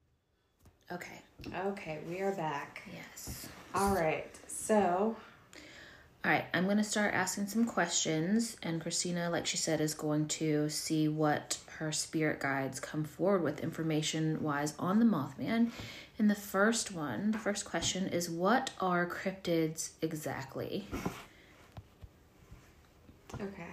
[0.92, 1.20] okay.
[1.54, 2.80] okay, we are back.
[2.90, 3.46] Yes.
[3.74, 5.14] All right, so
[6.24, 9.92] All right, I'm going to start asking some questions, and Christina, like she said, is
[9.92, 15.72] going to see what her spirit guides come forward with information wise on the Mothman.
[16.18, 20.86] And the first one, the first question is What are cryptids exactly?
[23.34, 23.66] Okay.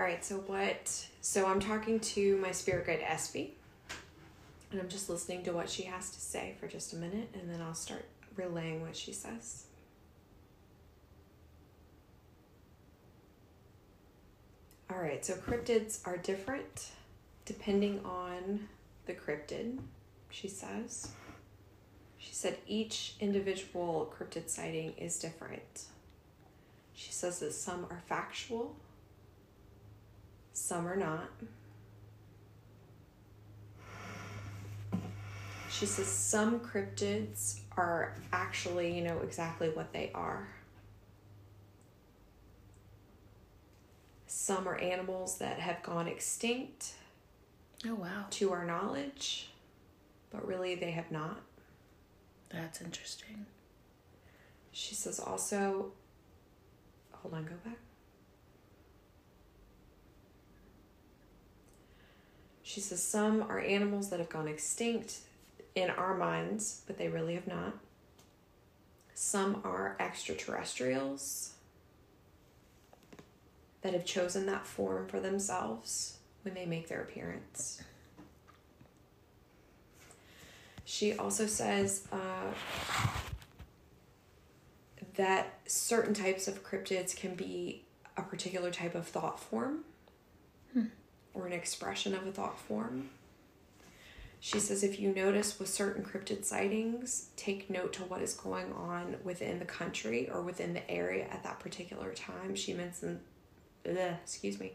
[0.00, 1.06] All right, so what?
[1.20, 3.50] So I'm talking to my spirit guide, Espe,
[4.72, 7.50] and I'm just listening to what she has to say for just a minute, and
[7.50, 9.64] then I'll start relaying what she says.
[14.90, 16.92] All right, so cryptids are different
[17.44, 18.68] depending on
[19.04, 19.80] the cryptid,
[20.30, 21.10] she says.
[22.16, 25.84] She said each individual cryptid sighting is different.
[26.94, 28.76] She says that some are factual,
[30.52, 31.30] some are not.
[35.70, 40.48] She says some cryptids are actually, you know, exactly what they are.
[44.26, 46.94] Some are animals that have gone extinct
[47.86, 48.26] Oh, wow.
[48.30, 49.48] to our knowledge,
[50.30, 51.40] but really they have not.
[52.50, 53.46] That's interesting.
[54.72, 55.92] She says also,
[57.12, 57.78] hold on, go back.
[62.70, 65.16] She says some are animals that have gone extinct
[65.74, 67.76] in our minds, but they really have not.
[69.12, 71.54] Some are extraterrestrials
[73.82, 77.82] that have chosen that form for themselves when they make their appearance.
[80.84, 82.52] She also says uh,
[85.16, 87.82] that certain types of cryptids can be
[88.16, 89.80] a particular type of thought form
[91.34, 93.10] or an expression of a thought form.
[94.42, 98.72] She says if you notice with certain cryptid sightings, take note to what is going
[98.72, 102.54] on within the country or within the area at that particular time.
[102.54, 103.20] She mentioned,
[103.84, 104.72] bleh, excuse me,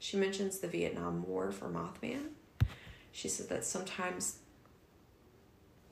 [0.00, 2.30] she mentions the Vietnam War for Mothman.
[3.12, 4.38] She said that sometimes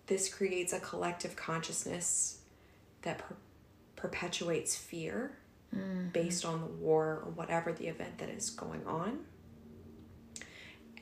[0.07, 2.40] this creates a collective consciousness
[3.03, 3.37] that per-
[3.94, 5.38] perpetuates fear
[5.75, 6.09] mm-hmm.
[6.09, 9.20] based on the war or whatever the event that is going on.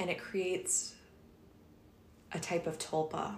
[0.00, 0.94] And it creates
[2.32, 3.36] a type of tulpa.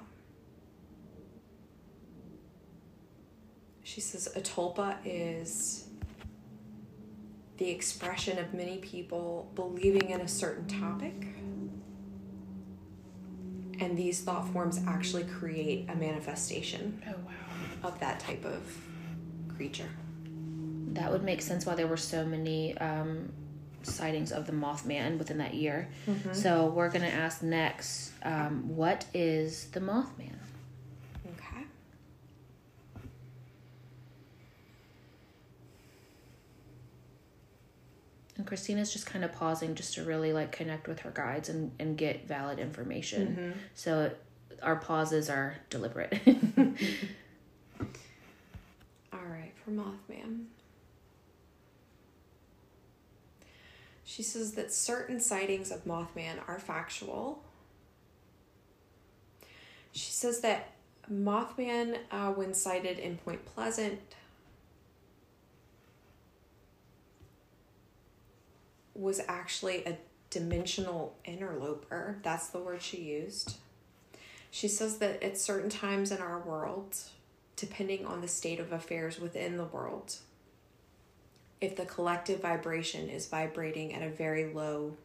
[3.82, 5.88] She says a tulpa is
[7.58, 11.26] the expression of many people believing in a certain topic.
[13.80, 17.88] And these thought forms actually create a manifestation Oh, wow.
[17.88, 18.62] of that type of
[19.56, 19.90] creature.
[20.92, 23.32] That would make sense why there were so many um,
[23.86, 25.88] sightings of the Mothman within that year.
[26.32, 30.34] So we're going to ask next um, what is the Mothman?
[31.26, 31.64] Okay.
[38.36, 41.70] And Christina's just kind of pausing just to really like connect with her guides and,
[41.78, 43.54] and get valid information.
[43.74, 44.10] So
[44.62, 46.18] our pauses are deliberate.
[49.12, 50.44] All right, for Mothman.
[54.12, 57.42] She says that certain sightings of Mothman are factual.
[59.92, 60.72] She says that
[61.10, 64.00] Mothman, uh, when sighted in Point Pleasant,
[68.94, 69.96] was actually a
[70.28, 72.18] dimensional interloper.
[72.22, 73.56] That's the word she used.
[74.50, 76.98] She says that at certain times in our world,
[77.56, 80.16] depending on the state of affairs within the world,
[81.62, 84.96] if the collective vibration is vibrating at a very low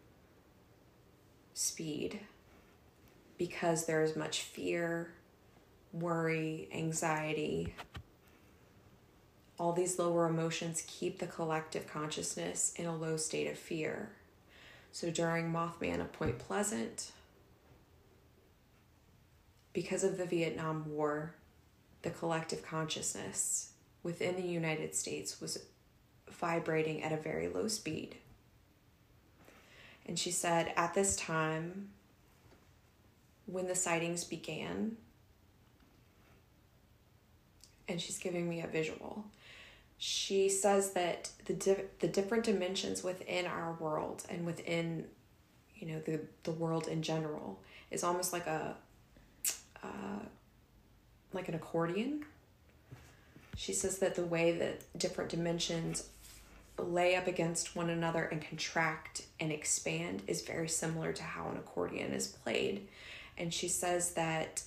[1.54, 2.20] speed
[3.38, 5.14] because there is much fear,
[5.94, 7.76] worry, anxiety,
[9.60, 14.10] all these lower emotions keep the collective consciousness in a low state of fear.
[14.92, 17.12] So during Mothman of Point Pleasant,
[19.74, 21.36] because of the Vietnam War,
[22.02, 25.60] the collective consciousness within the United States was
[26.30, 28.16] vibrating at a very low speed.
[30.06, 31.90] And she said at this time,
[33.46, 34.98] when the sightings began,
[37.88, 39.26] and she's giving me a visual,
[39.98, 45.06] she says that the the different dimensions within our world and within
[45.76, 47.60] you know the the world in general
[47.90, 48.76] is almost like a
[49.84, 50.20] uh,
[51.34, 52.26] like an accordion.
[53.56, 56.10] She says that the way that different dimensions
[56.78, 61.58] lay up against one another and contract and expand is very similar to how an
[61.58, 62.88] accordion is played.
[63.38, 64.64] And she says that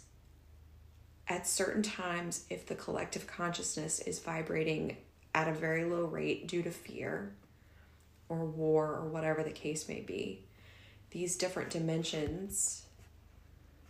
[1.28, 4.96] at certain times, if the collective consciousness is vibrating
[5.34, 7.32] at a very low rate due to fear
[8.28, 10.44] or war or whatever the case may be,
[11.10, 12.86] these different dimensions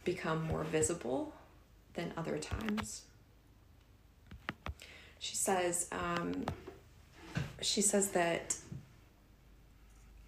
[0.05, 1.35] become more visible
[1.95, 3.03] than other times.
[5.19, 6.47] She says, um,
[7.61, 8.57] she says that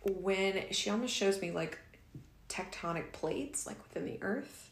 [0.05, 1.79] when she almost shows me like
[2.49, 4.71] tectonic plates, like within the earth,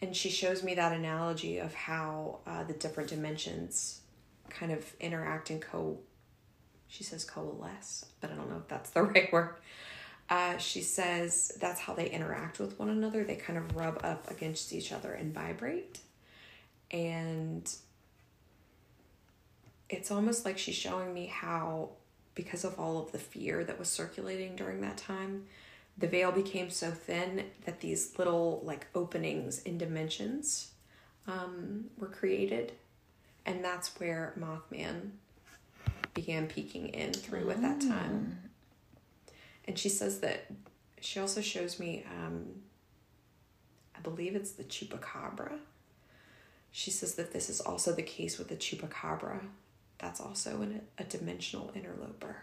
[0.00, 4.00] and she shows me that analogy of how uh, the different dimensions
[4.48, 5.98] kind of interact and co
[6.88, 9.54] she says coalesce but i don't know if that's the right word.
[10.30, 13.24] Uh, she says that's how they interact with one another.
[13.24, 15.98] They kind of rub up against each other and vibrate.
[16.92, 17.68] And
[19.90, 21.90] it's almost like she's showing me how
[22.34, 25.44] because of all of the fear that was circulating during that time
[25.98, 30.70] the veil became so thin that these little like openings in dimensions
[31.26, 32.72] um, were created.
[33.44, 35.10] And that's where mothman
[36.14, 38.38] began peeking in through at that time.
[39.66, 40.46] And she says that
[41.00, 42.46] she also shows me um,
[43.96, 45.58] i believe it's the chupacabra.
[46.72, 49.40] She says that this is also the case with the chupacabra
[50.00, 52.36] that's also an, a dimensional interloper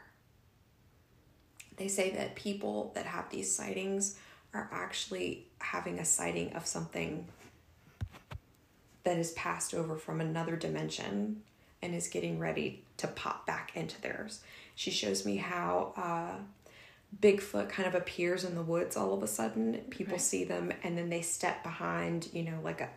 [1.78, 4.18] they say that people that have these sightings
[4.54, 7.28] are actually having a sighting of something
[9.04, 11.42] that is passed over from another dimension
[11.82, 14.42] and is getting ready to pop back into theirs.
[14.76, 16.42] She shows me how uh,
[17.22, 19.76] Bigfoot kind of appears in the woods all of a sudden.
[19.92, 20.22] People Right.
[20.22, 22.90] see them and then they step behind, you know, like a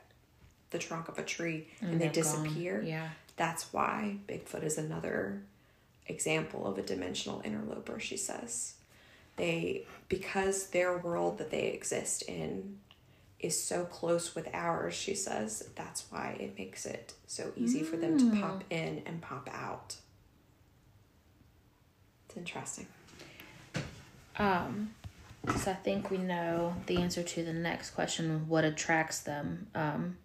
[0.70, 2.44] the trunk of a tree and, And they they're gone.
[2.44, 2.81] disappear.
[2.83, 3.09] Yeah.
[3.40, 5.40] That's why Bigfoot is another
[6.07, 8.74] example of a dimensional interloper, she says.
[9.37, 12.81] They because their world that they exist in
[13.38, 17.96] is so close with ours, she says, that's why it makes it so easy for
[17.96, 19.96] them to pop in and pop out.
[22.29, 22.88] It's interesting.
[24.38, 24.90] Um,
[25.57, 29.68] so I think we know the answer to the next question: what attracts them?
[29.74, 30.18] Um,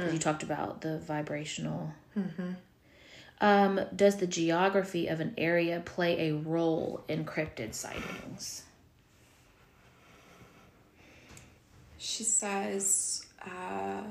[0.00, 1.92] 'cause you talked about the vibrational.
[3.42, 8.64] Um, does the geography of an area play a role in cryptid sightings?
[11.96, 14.02] She says uh,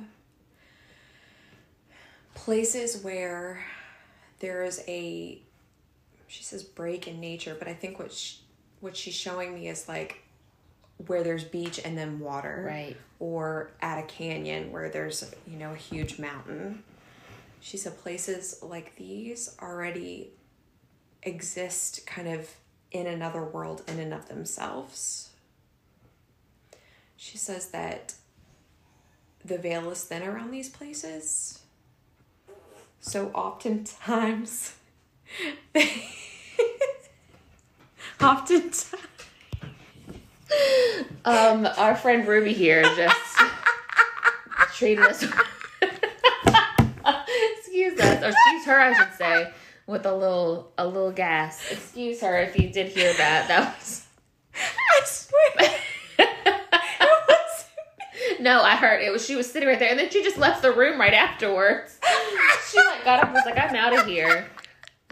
[2.34, 3.64] places where
[4.40, 5.42] there is a,
[6.28, 8.38] she says break in nature, but I think what she,
[8.80, 10.24] what she's showing me is like
[11.08, 12.98] where there's beach and then water, Right.
[13.20, 16.84] Or at a canyon where there's you know a huge mountain.
[17.62, 20.30] She said places like these already
[21.24, 22.50] exist kind of
[22.92, 25.30] in another world in and of themselves.
[27.18, 28.16] She says that
[29.44, 31.60] the veil is thin around these places.
[33.02, 34.76] So oftentimes
[35.74, 36.10] they
[38.22, 38.96] oftentimes
[41.26, 43.40] Um, our friend Ruby here just
[44.74, 45.24] treated us.
[47.58, 49.52] excuse us, or excuse her, I should say,
[49.86, 51.72] with a little a little gas.
[51.72, 53.48] Excuse her if you did hear that.
[53.48, 54.08] That was
[54.56, 55.70] I swear
[58.40, 59.26] no, I heard it was.
[59.26, 62.00] She was sitting right there, and then she just left the room right afterwards.
[62.72, 64.48] She like got up and was like, "I'm out of here."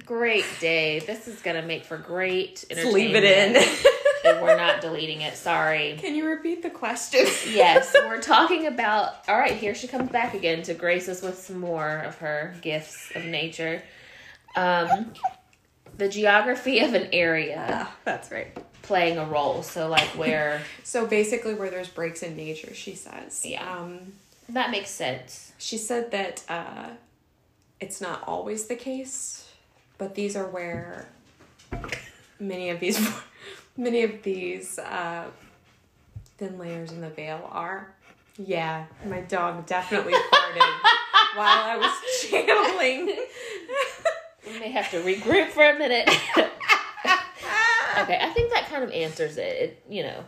[0.06, 1.00] Great day.
[1.00, 2.93] This is gonna make for great entertainment.
[2.93, 3.93] leave it in.
[4.41, 5.35] We're not deleting it.
[5.35, 5.97] Sorry.
[5.99, 7.25] Can you repeat the question?
[7.49, 9.15] Yes, we're talking about.
[9.27, 12.55] All right, here she comes back again to grace us with some more of her
[12.61, 13.81] gifts of nature.
[14.55, 15.13] Um,
[15.97, 18.55] the geography of an area Ah, that's right.
[18.83, 19.63] playing a role.
[19.63, 23.45] So, like, where So basically, where there's breaks in nature, she says.
[23.45, 23.67] Yeah.
[23.77, 24.13] Um,
[24.49, 25.51] that makes sense.
[25.57, 26.89] she said that uh,
[27.81, 29.51] it's not always the case,
[29.97, 31.09] but these are where
[32.39, 32.97] many of these,
[33.77, 35.25] many of these uh,
[36.37, 37.93] thin layers in the veil are.
[38.37, 40.79] Yeah, my dog definitely farted
[41.35, 41.91] while I was
[42.29, 43.15] channeling.
[44.45, 46.07] We may have to regroup for a minute.
[46.37, 49.41] okay, I think that kind of answers it.
[49.41, 50.23] it you know,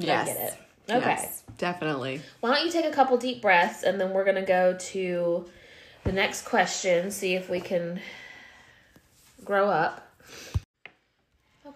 [0.00, 0.58] I get it.
[0.88, 1.28] Okay.
[1.58, 2.20] definitely.
[2.40, 5.44] Why don't you take a couple deep breaths and then we're going to go to
[6.04, 8.00] the next question, see if we can
[9.44, 10.05] grow up.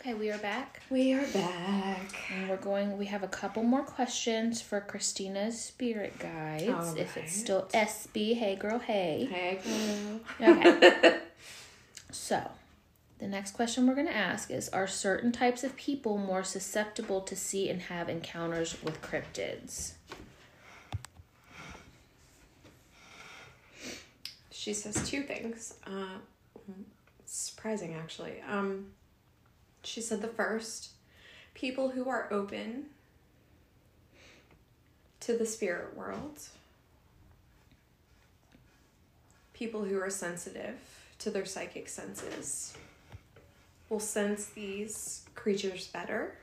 [0.01, 0.81] Okay, we are back.
[0.89, 2.15] We are back.
[2.33, 6.95] And we're going, we have a couple more questions for Christina's spirit guides.
[6.97, 9.29] If it's still Espe, hey girl, hey.
[9.31, 9.61] Hey,
[10.39, 10.57] girl.
[10.57, 11.19] Okay.
[12.11, 12.51] so,
[13.19, 17.21] the next question we're going to ask is Are certain types of people more susceptible
[17.21, 19.93] to see and have encounters with cryptids?
[24.51, 25.75] she says two things.
[25.87, 26.21] Uh,
[27.27, 28.41] surprising, actually.
[28.49, 28.87] Um,
[29.83, 30.91] she said the first
[31.55, 32.87] people who are open
[35.21, 36.41] to the spirit world,
[39.53, 40.79] people who are sensitive
[41.19, 42.75] to their psychic senses,
[43.89, 46.37] will sense these creatures better.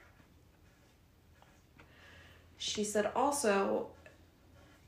[2.57, 3.87] She said also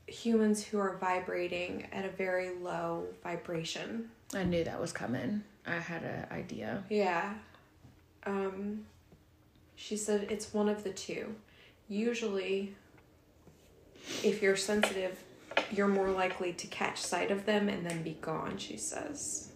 [0.06, 4.10] humans who are vibrating at a very low vibration.
[4.34, 5.42] I knew that was coming.
[5.66, 6.84] I had an idea.
[6.88, 7.34] Yeah.
[8.24, 8.84] Um,
[9.76, 11.34] she said it's one of the two.
[11.88, 12.74] Usually,
[14.22, 15.22] if you're sensitive,
[15.70, 19.50] you're more likely to catch sight of them and then be gone, she says.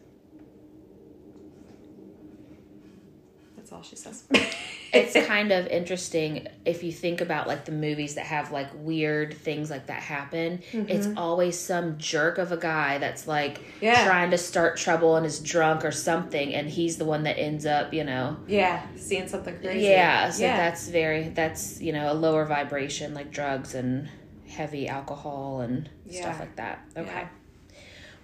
[3.57, 4.25] That's all she says.
[4.95, 9.35] it's kind of interesting if you think about like the movies that have like weird
[9.35, 10.63] things like that happen.
[10.73, 11.19] It's mm-hmm.
[11.19, 14.05] always some jerk of a guy that's like Yeah.
[14.07, 17.67] trying to start trouble and is drunk or something, and he's the one that ends
[17.67, 18.37] up, you know.
[18.47, 19.87] yeah, seeing something crazy.
[19.87, 20.57] Yeah, so yeah.
[20.57, 24.09] that's very that's you know a lower vibration like drugs and
[24.49, 26.23] heavy alcohol and Yeah.
[26.23, 26.81] stuff like that.
[26.97, 27.25] Okay.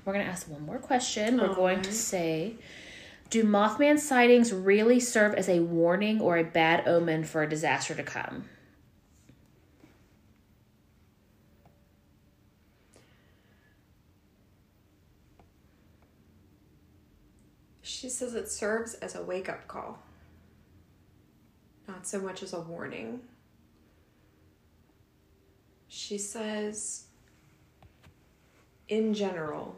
[0.04, 1.38] We're going to ask one more question.
[1.38, 2.54] We're going to say
[3.30, 7.94] Do Mothman sightings really serve as a warning or a bad omen for a disaster
[7.94, 8.46] to come?
[17.82, 20.00] She says it serves as a wake up call,
[21.86, 23.20] not so much as a warning.
[25.86, 27.04] She says,
[28.88, 29.76] in general,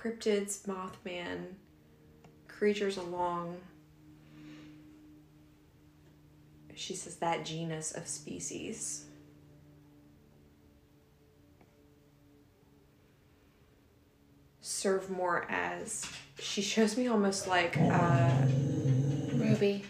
[0.00, 1.54] cryptids, Mothman,
[2.48, 3.58] creatures along,
[6.74, 9.04] she says that genus of species.
[14.62, 16.06] serve more as
[16.38, 18.30] she shows me almost like uh
[19.34, 19.84] Ruby,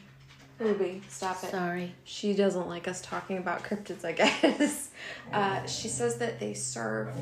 [0.58, 1.50] Ruby, stop it.
[1.50, 1.94] sorry.
[2.04, 4.88] She doesn't like us talking about cryptids, I guess.
[5.32, 7.14] Uh she says that they serve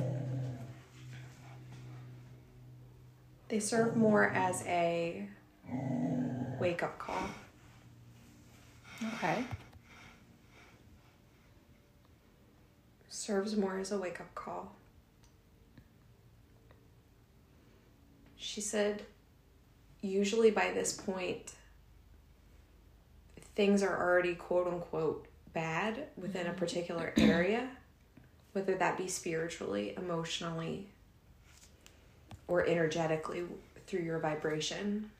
[3.48, 5.26] they serve more as a
[6.60, 7.22] wake up call.
[9.14, 9.44] Okay.
[13.08, 14.72] Serves more as a wake up call.
[18.36, 19.02] She said
[20.00, 21.52] usually by this point
[23.54, 26.58] things are already quote unquote bad within a mm-hmm.
[26.58, 27.68] particular area,
[28.52, 30.86] whether that be spiritually, emotionally,
[32.48, 33.44] or energetically
[33.86, 35.10] through your vibration.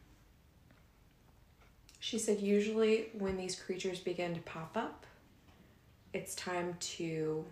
[2.01, 5.05] She said, usually when these creatures begin to pop up,
[6.13, 7.45] it's time to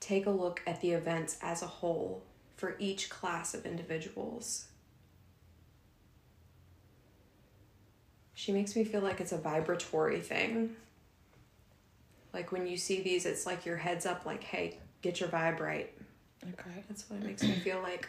[0.00, 2.22] take a look at the events as a whole
[2.56, 4.66] for each class of individuals.
[8.34, 10.76] She makes me feel like it's a vibratory thing.
[12.34, 15.60] Like when you see these, it's like your head's up, like, hey, get your vibe
[15.60, 15.90] right.
[16.52, 16.84] Okay.
[16.88, 18.08] That's what it makes me feel like.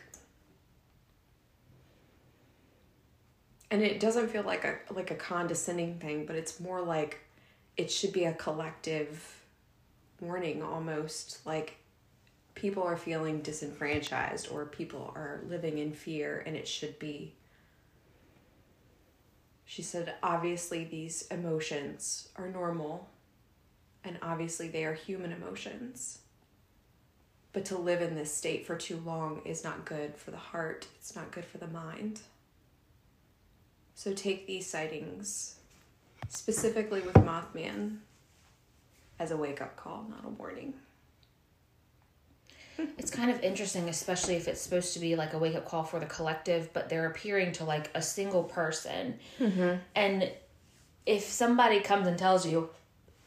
[3.71, 7.19] And it doesn't feel like a like a condescending thing, but it's more like
[7.77, 9.41] it should be a collective
[10.19, 11.77] warning almost like
[12.55, 17.33] people are feeling disenfranchised or people are living in fear and it should be
[19.65, 23.09] she said obviously these emotions are normal
[24.03, 26.19] and obviously they are human emotions
[27.55, 30.85] but to live in this state for too long is not good for the heart
[30.99, 32.19] it's not good for the mind
[33.95, 35.55] so take these sightings
[36.27, 37.97] specifically with mothman
[39.19, 40.73] as a wake-up call not a warning
[42.97, 45.85] It's kind of interesting, especially if it's supposed to be like a wake up call
[45.85, 49.17] for the collective, but they're appearing to like a single person.
[49.39, 49.75] Mm-hmm.
[49.95, 50.29] And
[51.05, 52.69] if somebody comes and tells you,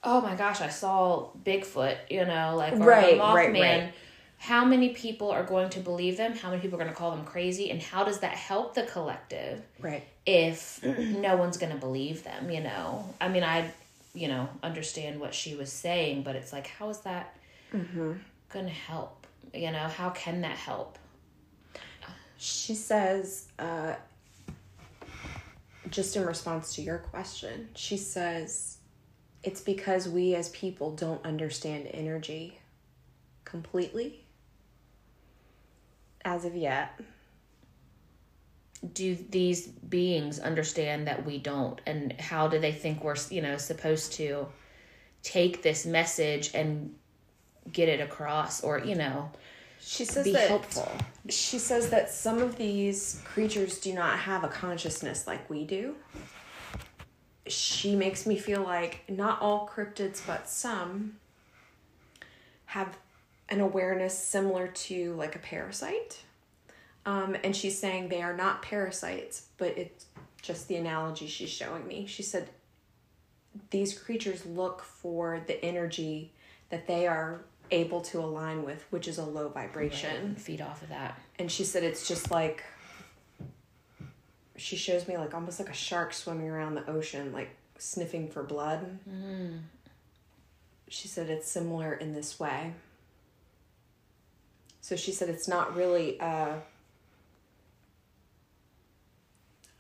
[0.05, 3.95] "Oh my gosh, I saw Bigfoot," you know, like or Right, a Mothman, right, right.
[4.39, 6.35] How many people are going to believe them?
[6.35, 7.71] How many people are going to call them crazy?
[7.71, 9.63] And how does that help the collective?
[9.81, 13.15] right if no one's going to believe them, you know.
[13.19, 13.73] I mean, I,
[14.13, 17.35] you know, understand what she was saying, but it's like, how is that
[17.73, 19.27] going to help?
[19.55, 20.99] You know, how can that help?
[22.37, 23.95] She says, uh,
[25.91, 28.77] just in response to your question, she says,
[29.43, 32.61] it's because we as people don't understand energy
[33.47, 34.25] completely
[36.29, 37.01] as of yet.
[38.93, 41.81] Do these beings understand that we don't?
[41.87, 44.47] And how do they think we're, you know, supposed to
[45.23, 46.95] take this message and
[47.73, 49.31] get it across or you know
[49.81, 50.91] She says be that helpful.
[51.29, 55.95] she says that some of these creatures do not have a consciousness like we do.
[57.47, 61.17] She makes me feel like not all cryptids, but some
[62.67, 62.97] have
[63.49, 66.21] an awareness similar to like a parasite.
[67.07, 70.07] Um, and she's saying they are not parasites, but it's
[70.43, 72.07] just the analogy she's showing me.
[72.07, 72.51] She said
[73.71, 76.33] these creatures look for the energy
[76.71, 77.41] that they are
[77.71, 81.19] able to align with, which is a low vibration feed off of that.
[81.39, 82.63] and she said it's just like
[84.57, 88.43] she shows me like almost like a shark swimming around the ocean like sniffing for
[88.43, 88.99] blood
[90.89, 92.73] she said it's similar in this way
[94.89, 96.55] so she said it's not really uh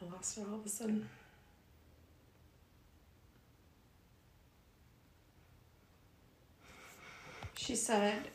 [0.02, 1.08] i lost it all of a sudden
[7.56, 8.28] she said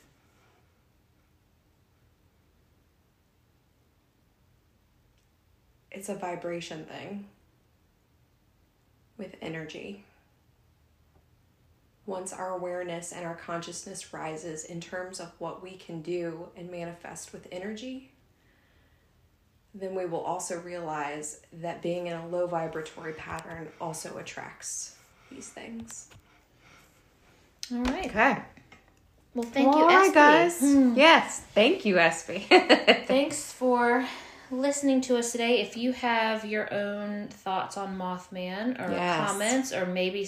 [5.92, 7.26] it's a vibration thing
[9.20, 10.04] with energy.
[12.06, 16.70] Once our awareness and our consciousness rises in terms of what we can do and
[16.70, 18.12] manifest with energy,
[19.74, 24.96] then we will also realize that being in a low vibratory pattern also attracts
[25.32, 26.10] these things.
[27.72, 28.06] All right.
[28.06, 28.38] Okay.
[29.34, 30.14] Well, thank you, All right, Espe.
[30.14, 30.60] guys.
[30.60, 30.94] Hmm.
[30.96, 31.40] Yes.
[31.56, 32.48] Thank you, Espe.
[33.08, 34.06] Thanks for
[34.60, 35.62] listening to us today.
[35.62, 39.30] If you have your own thoughts on Mothman or Yes.
[39.30, 40.28] comments, or maybe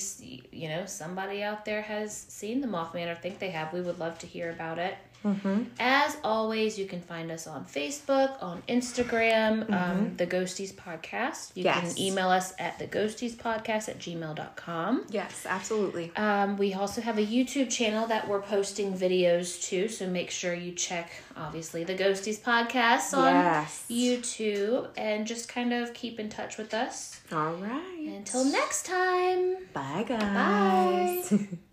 [0.52, 4.00] you know somebody out there has seen the Mothman or think they have, we would
[4.00, 4.96] love to hear about it.
[5.80, 11.52] As always, you can find us on Facebook, on Instagram, um, the Ghosties Podcast.
[11.56, 11.94] You Yes.
[11.96, 15.06] can email us at the Ghosties Podcast at gmail.com.
[15.10, 16.12] yes, absolutely.
[16.16, 20.54] Um, we also have a YouTube channel that we're posting videos to, so make sure
[20.54, 23.86] you check, obviously, the Ghosties podcast on Yes.
[23.90, 27.20] YouTube and just kind of keep in touch with us.
[27.32, 28.08] All right.
[28.16, 29.58] Until next time.
[29.74, 31.30] Bye, guys.
[31.32, 31.48] Bye.